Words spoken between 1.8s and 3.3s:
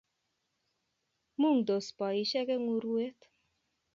boisiek eng urwet